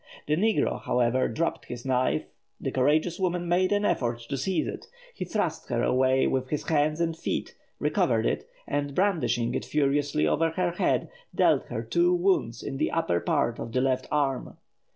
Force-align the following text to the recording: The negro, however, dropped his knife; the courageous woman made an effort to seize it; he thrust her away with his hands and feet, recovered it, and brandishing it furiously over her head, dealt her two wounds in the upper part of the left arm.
The 0.25 0.35
negro, 0.35 0.81
however, 0.81 1.27
dropped 1.27 1.65
his 1.65 1.85
knife; 1.85 2.23
the 2.59 2.71
courageous 2.71 3.19
woman 3.19 3.47
made 3.47 3.71
an 3.71 3.85
effort 3.85 4.17
to 4.29 4.35
seize 4.35 4.65
it; 4.65 4.87
he 5.13 5.25
thrust 5.25 5.69
her 5.69 5.83
away 5.83 6.25
with 6.25 6.49
his 6.49 6.67
hands 6.67 6.99
and 6.99 7.15
feet, 7.15 7.55
recovered 7.77 8.25
it, 8.25 8.49
and 8.65 8.95
brandishing 8.95 9.53
it 9.53 9.63
furiously 9.63 10.25
over 10.25 10.49
her 10.49 10.71
head, 10.71 11.11
dealt 11.35 11.67
her 11.67 11.83
two 11.83 12.15
wounds 12.15 12.63
in 12.63 12.77
the 12.77 12.89
upper 12.89 13.19
part 13.19 13.59
of 13.59 13.73
the 13.73 13.81
left 13.81 14.07
arm. 14.09 14.57